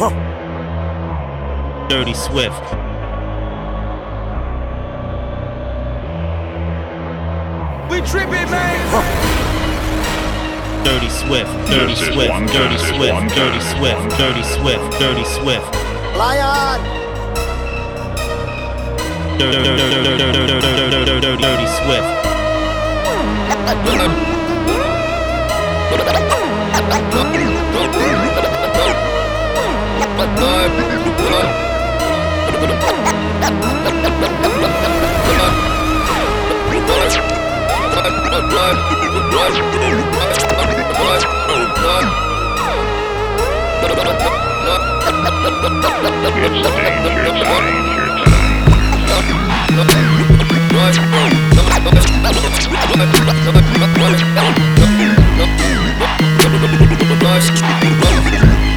[0.00, 0.14] Huh.
[1.88, 2.62] Dirty Swift.
[7.90, 8.78] We tripping, man.
[8.94, 9.02] Huh.
[10.84, 14.16] Dirty Swift, Dirty Swift, Dirty Swift, Dirty Swift.
[14.16, 15.74] Dirty Swift, Dirty Swift.
[16.16, 16.80] Lion.
[19.36, 19.58] Dirty,
[21.20, 22.18] dirty, dirty Swift.
[30.18, 30.68] Nice.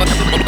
[0.04, 0.42] Let's go.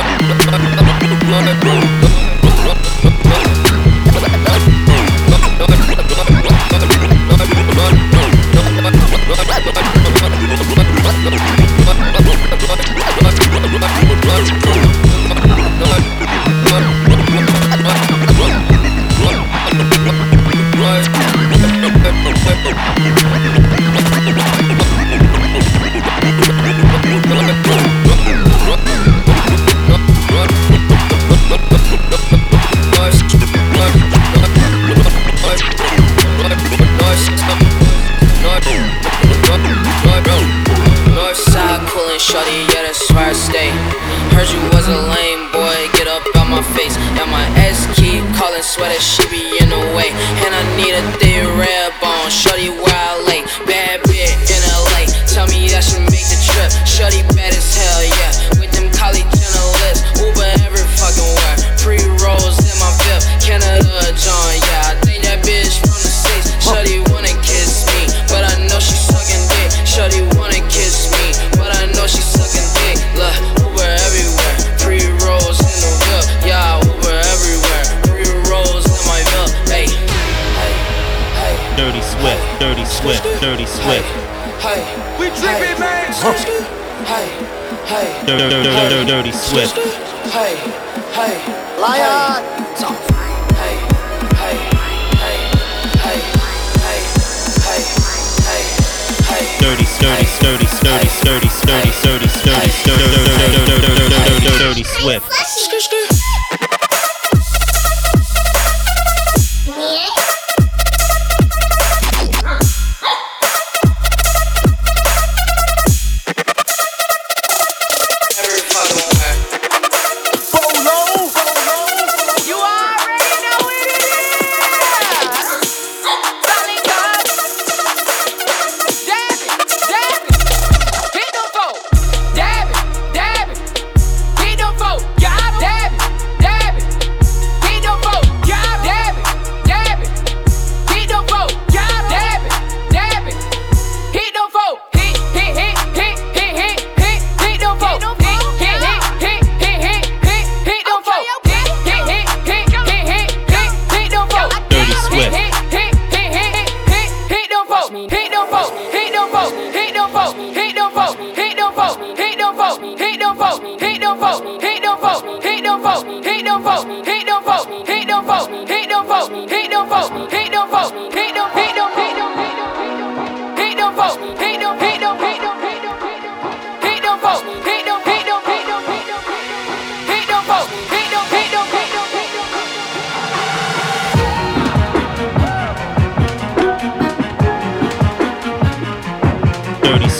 [99.63, 105.92] sturdy, sturdy, sturdy, sturdy, sturdy, sturdy, sturdy, sturdy, sturdy, sturdy, sturdy, sturdy, sturdy, sturdy, swift.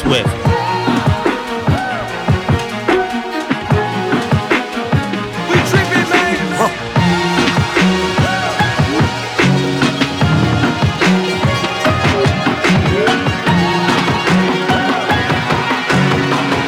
[0.03, 0.27] Swift.
[5.49, 6.37] We tripping, man.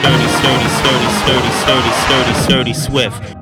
[0.05, 3.34] Sturdy, sturdy, sturdy, sturdy, sturdy, sturdy Swift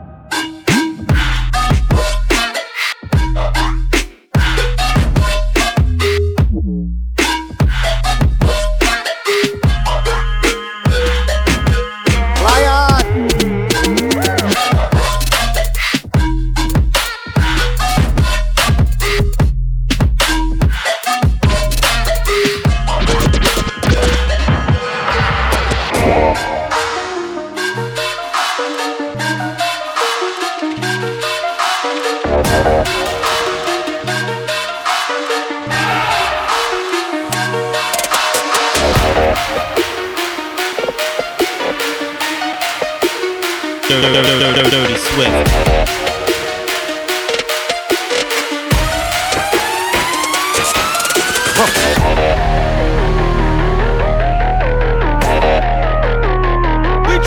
[51.54, 51.60] We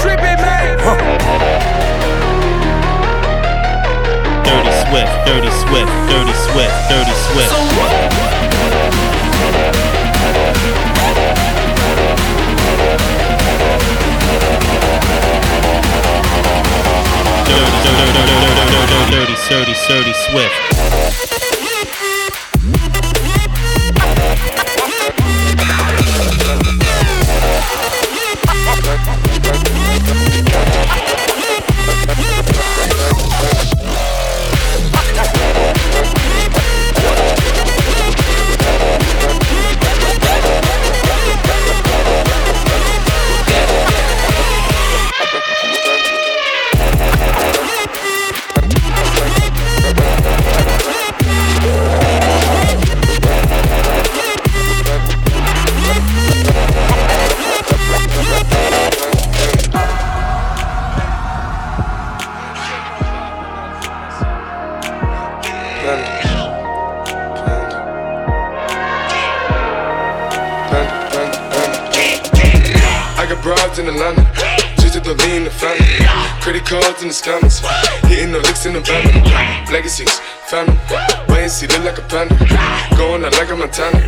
[0.03, 0.79] tripping, man.
[4.43, 7.55] Dirty Swift, Dirty Swift, Dirty Swift, Dirty Swift.
[17.47, 20.86] Dirty, dirty, dirty, dirty, dirty, dirty, dirty, dirty Swift.
[74.97, 75.85] Just the lean the family.
[76.41, 77.61] Credit cards in the scammers.
[78.09, 79.05] Hitting the licks in the van.
[79.71, 80.09] Legacies,
[80.49, 80.73] family.
[81.29, 82.35] Wait see, look like a panda.
[82.97, 84.01] Going out like a Montana.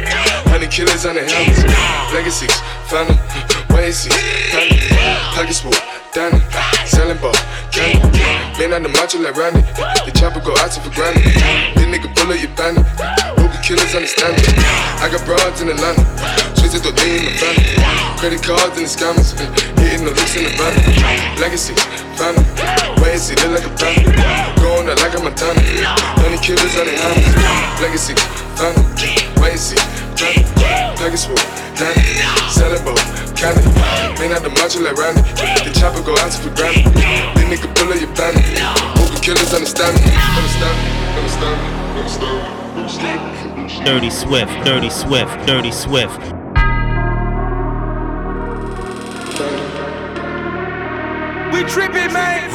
[0.49, 1.61] Honey killers on the helmets.
[2.15, 2.57] Legacies,
[2.89, 3.21] family.
[3.69, 4.09] Wait and see,
[4.49, 4.81] family.
[5.37, 5.77] Pockets full,
[6.13, 6.41] Danny.
[6.87, 7.35] Selling ball,
[7.71, 8.01] candy.
[8.59, 9.61] Man on the macho like Randy.
[10.09, 11.25] The chopper go out for granted.
[11.77, 12.85] This nigga pull bullet, you bandit.
[13.37, 14.49] Hope killers understand it.
[15.05, 16.01] I got broads in Atlanta.
[16.57, 17.77] Switch to lean in the family.
[18.17, 19.37] Credit cards and the scammers.
[19.77, 20.73] Hitting the looks in the van.
[21.41, 21.77] Legacy,
[22.17, 22.45] family.
[23.05, 24.11] Wait see, look like a panda.
[24.61, 25.61] Going out like a Montana.
[26.21, 27.37] Honey killers on the hammers.
[27.85, 28.21] Legacies,
[28.57, 28.85] family.
[29.41, 29.79] Wait see,
[30.19, 30.43] family.
[30.99, 31.39] Package full,
[31.79, 32.03] Danny.
[32.51, 32.99] Selling boat,
[33.39, 33.63] candy.
[34.19, 35.23] Man out the macho like Randy.
[35.63, 36.91] The chopper go out to for granted.
[36.93, 38.45] This nigga pull up your bandit.
[38.99, 40.11] Hope the killers understand me.
[40.11, 40.91] Understand me.
[41.19, 41.69] Understand me.
[41.99, 42.59] Understand me.
[42.83, 43.85] Understand me.
[43.85, 46.21] Dirty Swift, Dirty Swift, Dirty Swift.
[51.53, 52.51] We tripping, man.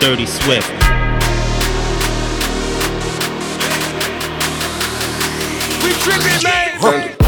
[0.00, 0.83] Dirty Swift.
[5.84, 7.23] We tripping, man.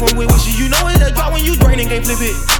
[0.00, 0.58] from with wishes.
[0.58, 2.59] You know it a drop when you drain and can't flip it.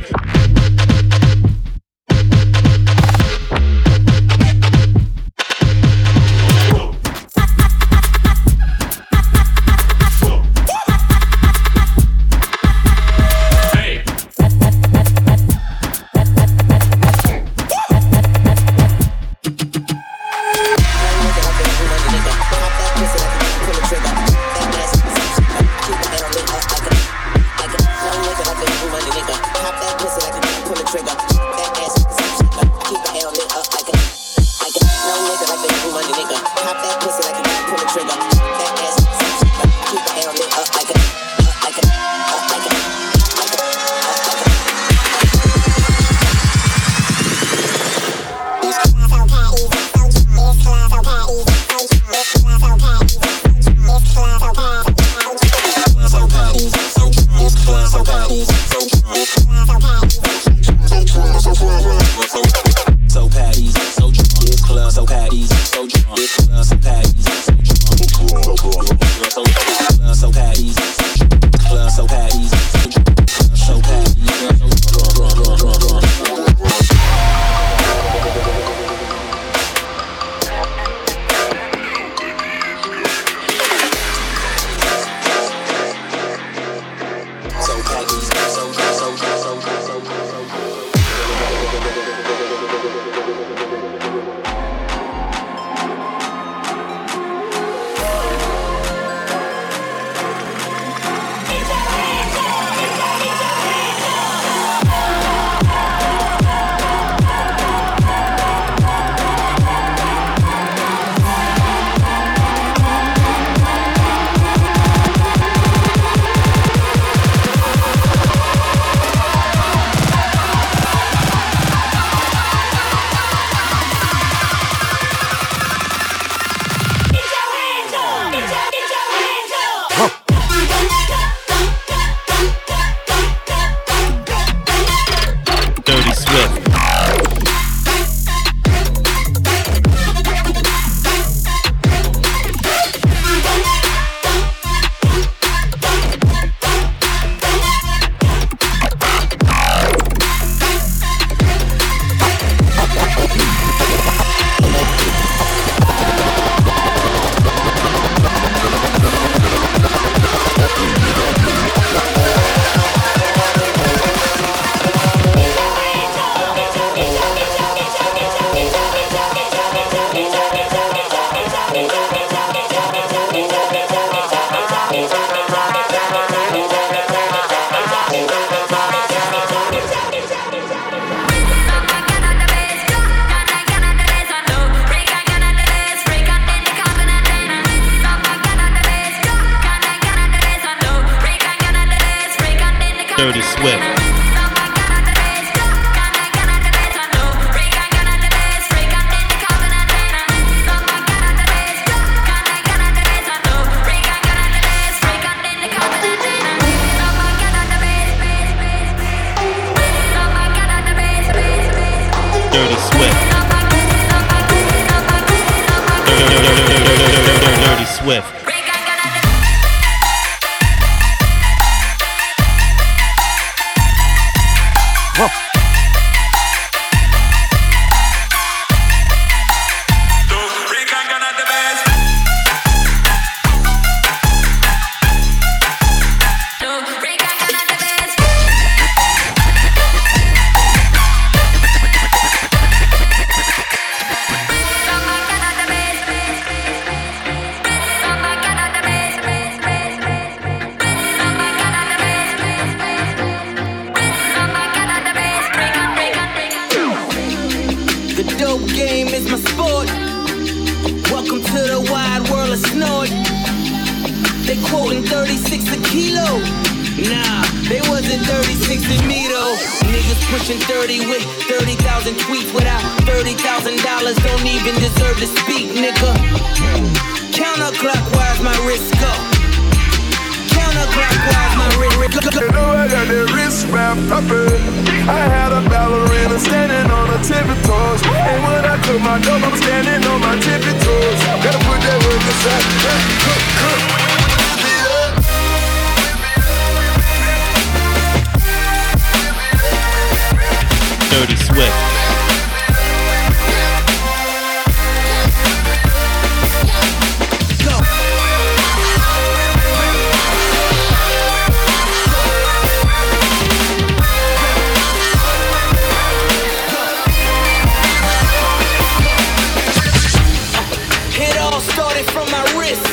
[321.51, 322.87] all started from my wrist.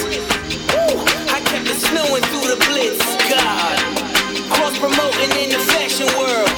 [0.75, 0.99] Woo!
[1.31, 2.99] I kept it snowing through the blitz.
[3.31, 3.79] God,
[4.51, 6.51] cross promoting in the fashion world.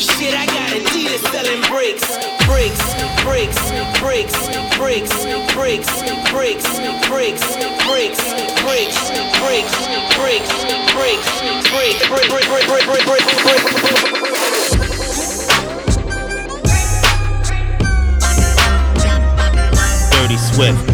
[0.00, 2.16] Shit, I got Adidas selling bricks,
[2.48, 2.80] bricks,
[3.22, 3.60] bricks,
[4.00, 4.36] bricks,
[4.80, 5.12] bricks, bricks,
[5.52, 5.92] bricks,
[6.32, 6.64] bricks,
[7.04, 7.44] bricks,
[7.84, 8.24] bricks,
[8.64, 9.04] bricks,
[9.44, 9.74] bricks,
[10.16, 10.48] bricks,
[10.96, 11.28] bricks,
[11.68, 13.64] brick, brick, brick, brick, brick, brick, brick.
[20.10, 20.93] Dirty Swift.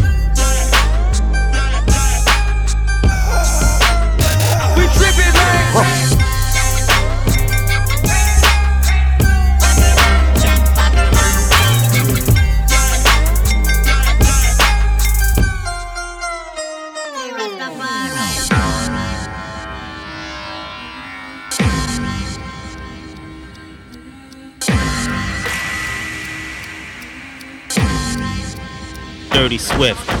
[29.41, 30.20] Dirty Swift.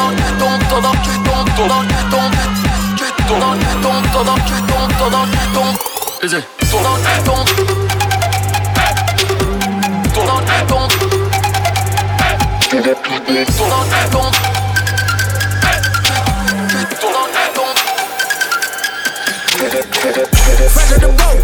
[20.71, 21.39] Fresh out the boat.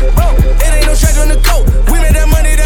[0.61, 1.65] It ain't no stretch on the coat.
[1.91, 2.56] We made that money,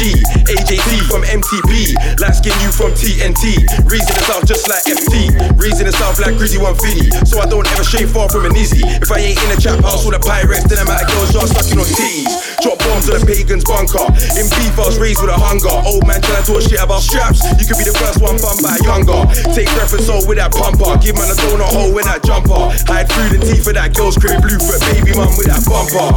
[0.00, 0.16] G.
[0.48, 1.92] AJT from MTP.
[2.24, 3.68] Light skin you from TNT.
[3.84, 5.28] Reason itself just like FT.
[5.60, 7.28] Reason itself like Grizzy 150.
[7.28, 8.80] So I don't ever stray far from an easy.
[8.80, 11.36] If I ain't in a trap house with a Pyrex, then I'm at a girl's
[11.36, 12.32] yard sucking on titties.
[12.64, 14.08] Drop bombs on a pagan's bunker.
[14.40, 15.68] In beef, I was raised with a hunger.
[15.68, 17.44] Old man trying to talk shit about straps.
[17.60, 19.28] You could be the first one bummed by younger.
[19.52, 20.96] Take reference all with that pumper.
[21.04, 22.72] Give man a donut hole with that jumper.
[22.88, 26.08] Hide through the teeth of that girl's crib blue foot baby mum with that bumper.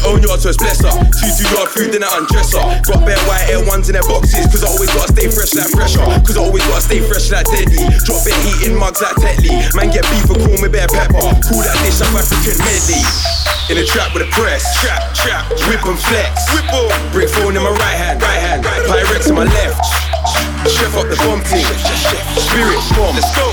[0.00, 0.92] Her own yard, so it's bless her.
[1.20, 2.64] Two two yard food, then I undress her.
[2.88, 4.48] Got bare white air ones in their boxes.
[4.48, 6.04] Cause I always gotta stay fresh like fresher.
[6.24, 7.84] Cause I always gotta stay fresh like deadly.
[8.08, 9.52] Drop it heat in mugs like Tetley.
[9.76, 11.20] Man get beef for corn with bare pepper.
[11.20, 13.04] Call that dish South African medley.
[13.68, 14.64] In a trap with a press.
[14.80, 15.46] Trap, trap.
[15.68, 16.48] Whip and flex.
[16.50, 16.90] Whip on.
[17.12, 18.22] Brick phone in my right hand.
[18.22, 18.64] Right hand.
[18.64, 19.78] Pyrex in my left.
[20.66, 21.68] Chef up the bomb team.
[22.40, 23.14] Spirit bomb.
[23.14, 23.46] Let's go.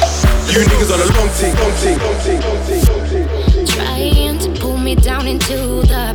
[0.50, 1.54] You niggas on a long team.
[1.60, 2.00] Long team.
[2.02, 2.40] Long team.
[2.42, 3.28] Long team.
[3.30, 3.66] Long team.
[3.68, 6.07] Trying to pull me down into the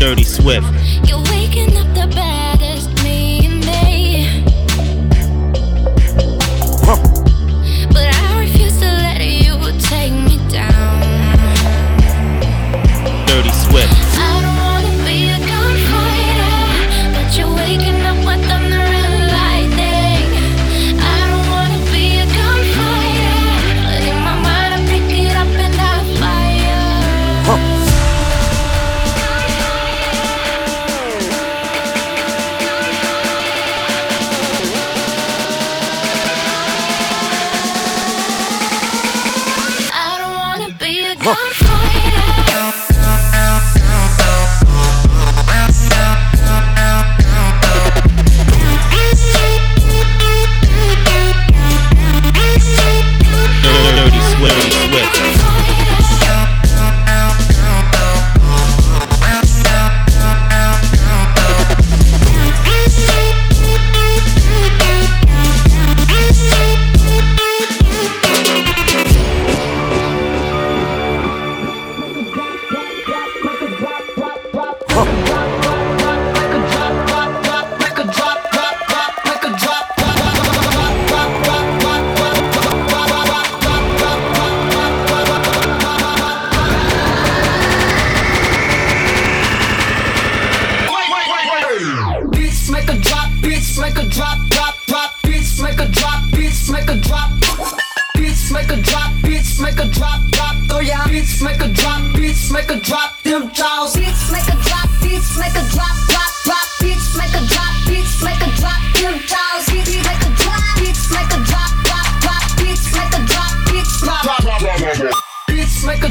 [0.00, 0.79] Dirty Swift.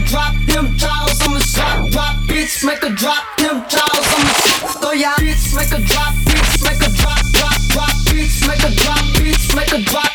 [0.09, 1.21] Drop, them draws.
[1.21, 2.15] I'ma drop, drop.
[2.27, 4.05] Beats make a drop, them draws.
[4.17, 4.33] I'ma
[4.81, 5.13] throw oh, ya.
[5.19, 7.93] Beats make a drop, beats make a drop, drop, drop.
[8.11, 10.08] Beats make a drop, beats make a drop,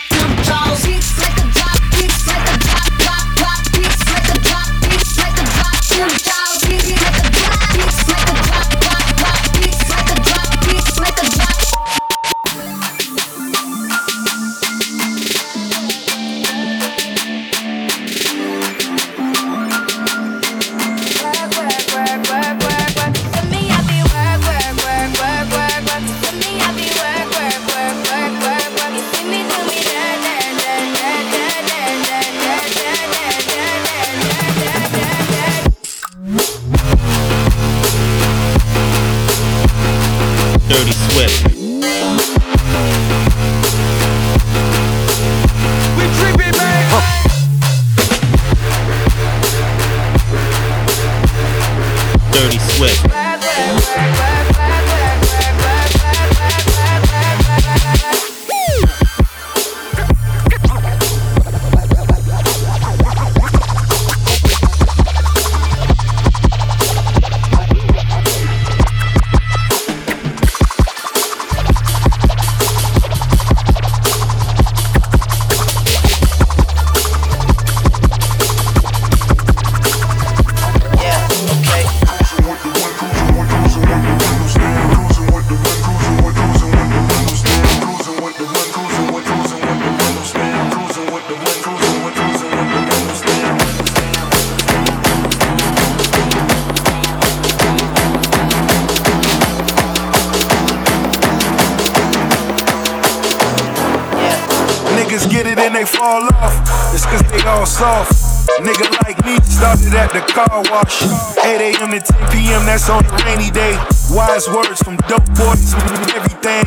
[110.84, 111.90] car 8 a.m.
[111.90, 112.66] to 10 p.m.
[112.66, 113.76] That's on a rainy day.
[114.10, 116.66] Wise words from dope boys and everything.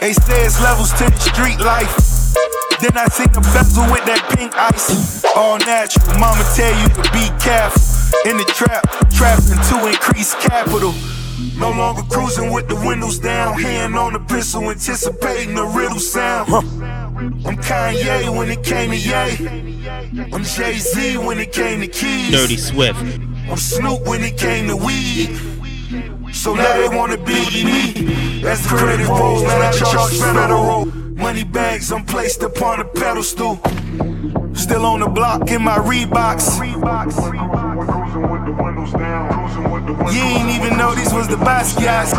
[0.00, 1.94] They say it's levels to the street life.
[2.80, 5.24] Then I seen the bezel with that pink ice.
[5.36, 6.18] All natural.
[6.18, 7.78] Mama tell you to be careful.
[8.28, 8.82] In the trap,
[9.14, 10.92] trapping to increase capital.
[11.56, 16.52] No longer cruising with the windows down, hand on the pistol, anticipating the riddle sound.
[16.52, 19.61] I'm Kanye when it came to Ye.
[20.32, 22.30] I'm Jay Z when it came to keys.
[22.30, 23.00] Dirty Swift.
[23.50, 25.30] I'm Snoop when it came to weed.
[26.32, 28.44] So now they wanna be me.
[28.44, 30.86] As the credit rolls, now I charge federal.
[31.16, 33.60] Money bags, I'm placed upon a pedestal.
[34.54, 37.71] Still on the block in my Reeboks.
[38.12, 38.20] You
[40.20, 42.12] ain't even know these was the Basquiat's.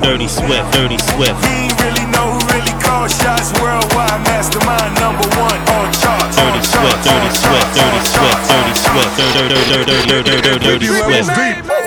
[0.00, 0.72] Dirty Swift.
[0.72, 1.34] Dirty Swift.
[1.42, 3.50] You ain't really know who really called shots.
[3.58, 6.36] Worldwide mastermind number one on charts.
[6.38, 7.02] Dirty Swift.
[7.02, 7.66] Dirty Swift.
[7.74, 8.46] Dirty Swift.
[8.46, 9.16] Dirty Swift.
[9.18, 9.58] Dirty
[10.22, 11.79] Dirty Dirty Swift.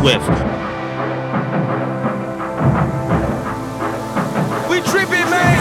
[0.00, 0.28] Swift.
[4.70, 5.58] We tripping, man.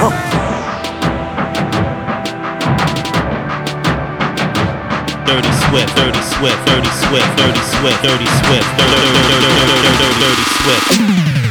[5.26, 11.47] Dirty Swift, Dirty Swift, Dirty Swift, Dirty Swift, Dirty Swift, Dirty Swift, Dirty Swift.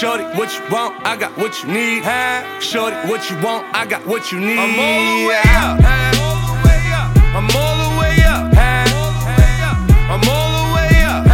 [0.00, 2.00] Shorty, what you want, I got what you need.
[2.64, 4.56] Shorty, what you want, I got what you need.
[4.56, 5.76] I'm all the way up.
[6.16, 7.12] All the way up.
[7.36, 8.48] I'm all the way up.
[10.08, 11.28] I'm all the way up.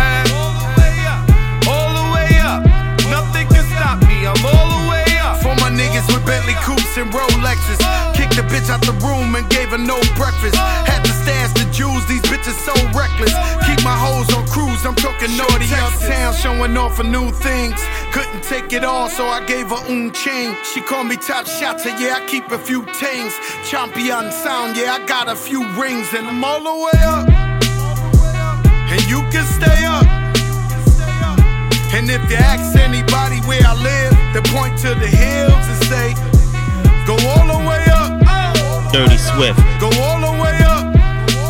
[1.70, 2.66] All the way up.
[3.06, 4.26] Nothing can stop me.
[4.26, 5.38] I'm all the way up.
[5.38, 7.78] For my niggas with Bentley coupes and Rolexes.
[8.18, 10.58] Kicked the bitch out the room and gave her no breakfast.
[10.90, 13.34] Had to stash the jewels, these bitches so reckless.
[13.66, 17.78] Keep my hoes on cruise, I'm talking naughty uptown, showing off for new things.
[18.12, 20.56] Couldn't take it all, so I gave her un chain.
[20.64, 23.32] She called me top shot, shotter, yeah, I keep a few things.
[23.68, 27.28] Champion sound, yeah, I got a few rings, and I'm all the way up.
[28.92, 30.06] And you can stay up.
[31.92, 36.14] And if you ask anybody where I live, they point to the hills and say,
[37.06, 39.60] Go all the way up, Dirty Swift.
[39.78, 40.95] go all the way up.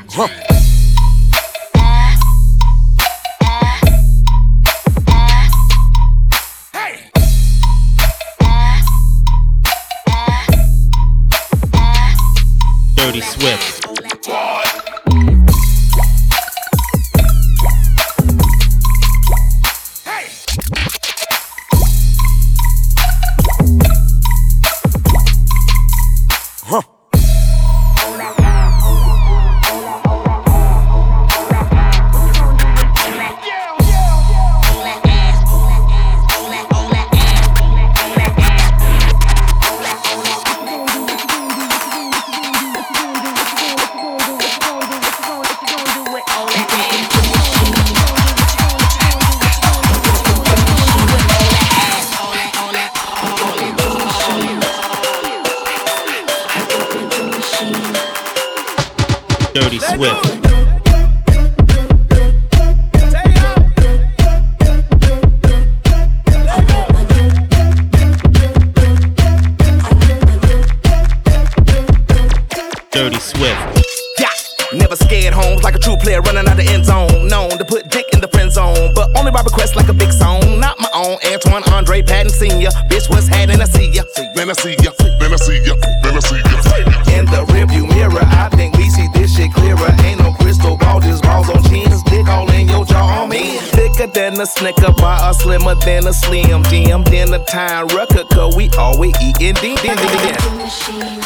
[0.00, 0.30] Dress?
[12.96, 13.75] Dirty Swift.
[81.16, 81.38] Not my own.
[81.38, 82.70] Antwan Andre Patton Sr.
[82.88, 83.60] Bitch, what's happening?
[83.60, 84.02] I see ya.
[84.34, 84.90] Then I see ya.
[85.20, 85.74] Then I see ya.
[86.02, 87.18] Then I see ya.
[87.18, 89.94] In the rearview mirror, I think we see this shit clearer.
[90.04, 92.02] Ain't no crystal ball, just balls on jeans.
[92.04, 93.58] Dick all in your jaw on me.
[93.58, 96.62] Thicker than a snicker bar, or slimmer than a slim.
[96.64, 100.58] Jim, than a time record, cause we always eating din din din din.
[100.58, 101.22] machine.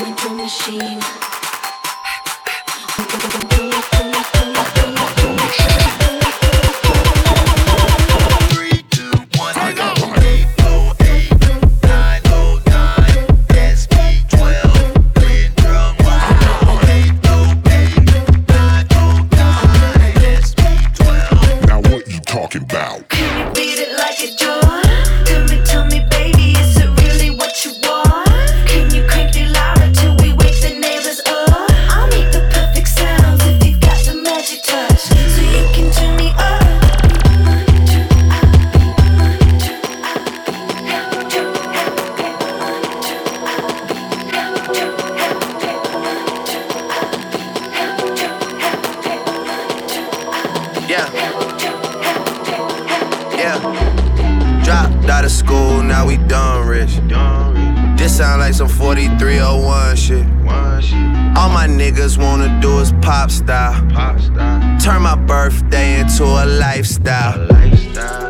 [0.00, 1.00] Mental machine.
[58.78, 60.26] 4301 shit.
[61.36, 63.80] All my niggas wanna do is pop style.
[64.78, 67.46] Turn my birthday into a lifestyle.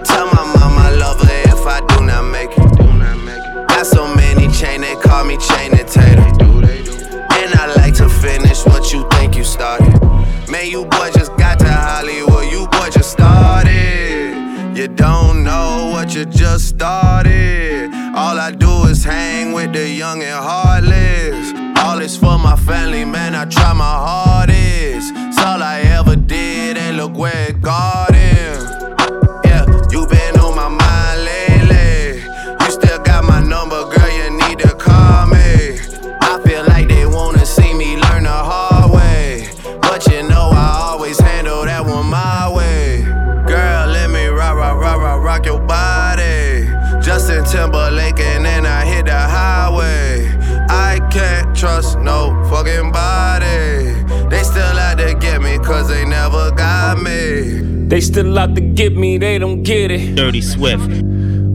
[0.04, 3.68] Tell my mama I love her if I do not make it.
[3.68, 6.22] Got so many chain, they call me chain and tater.
[6.22, 10.00] And I like to finish what you think you started.
[10.48, 14.76] Man, you boy just got to Hollywood, you boy just started.
[14.76, 18.01] You don't know what you just started.
[18.14, 21.54] All I do is hang with the young and heartless.
[21.78, 23.34] All is for my family, man.
[23.34, 25.12] I try my hardest.
[25.16, 28.11] It's all I ever did, and look where it got
[57.92, 60.14] They still out to get me, they don't get it.
[60.14, 60.90] Dirty Swift.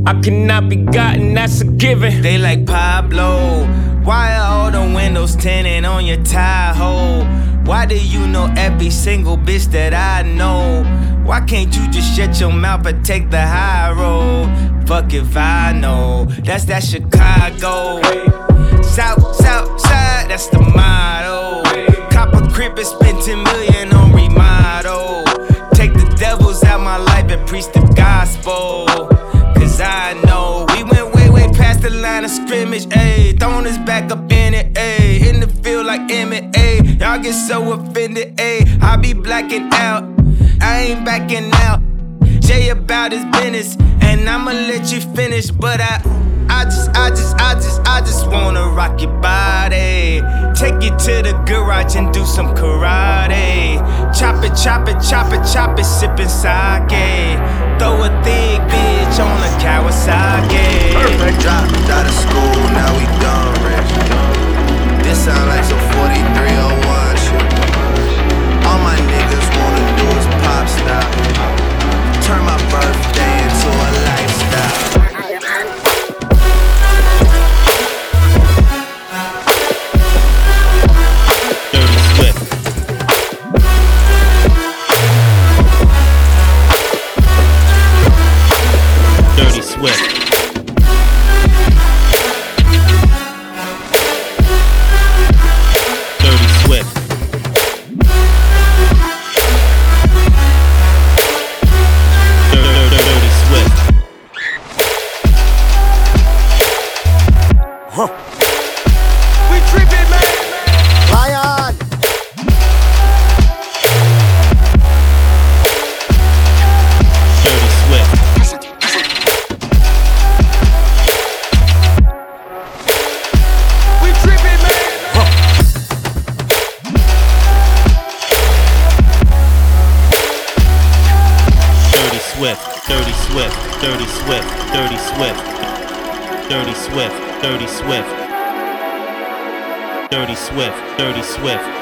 [0.06, 2.22] I cannot be gotten, that's a given.
[2.22, 3.66] They like Pablo.
[4.04, 7.24] Why are all the windows tinted on your tie hole?
[7.66, 10.84] Why do you know every single bitch that I know?
[11.26, 14.88] Why can't you just shut your mouth and take the high road?
[14.88, 16.26] Fuck if I know.
[16.44, 18.00] That's that Chicago.
[18.84, 21.64] South, south side, that's the motto.
[22.12, 25.27] Cop a crib and spend 10 million on remodel.
[26.48, 28.86] The out my life and preach the gospel.
[29.54, 33.38] Cause I know we went way, way past the line of scrimmage, ayy.
[33.38, 35.28] Throwing us back up in it, ayy.
[35.28, 37.02] In the field like MMA.
[37.02, 38.82] Y'all get so offended, ayy.
[38.82, 40.06] I be blacking out.
[40.62, 41.87] I ain't backing out.
[42.58, 45.52] Jay about his business, and I'ma let you finish.
[45.52, 46.02] But I,
[46.50, 50.22] I just, I just, I just, I just wanna rock your body.
[50.58, 53.78] Take you to the garage and do some karate.
[54.18, 57.38] Chop it, chop it, chop it, chop it, sipping sake.
[57.78, 60.94] Throw a thick bitch on a Kawasaki.
[60.98, 61.40] Perfect.
[61.42, 63.92] Dropped out of school, now we done rich.
[65.06, 67.48] This sound like some 4301 shit.
[68.66, 71.57] All my niggas wanna do is pop style.
[72.28, 73.87] Turn my birthday into a